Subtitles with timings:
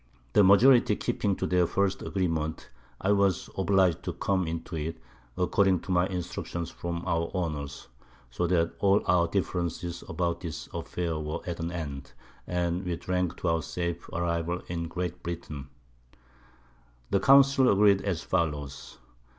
[0.33, 4.99] The Majority keeping to their first Agreement I was obliged to come into it,
[5.37, 7.87] according to my Instructions from our Owners;
[8.31, 12.13] so that all our Differences about this Affair were at an end,
[12.47, 15.67] and we drank to our safe Arrival in Great Britain.
[17.11, 18.97] The Council agreed as follows.